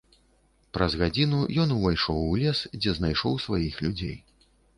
Праз 0.77 0.95
гадзіну 1.01 1.41
ён 1.63 1.75
увайшоў 1.75 2.25
у 2.31 2.33
лес, 2.45 2.63
дзе 2.81 2.97
знайшоў 3.01 3.39
сваіх 3.45 3.75
людзей. 3.87 4.17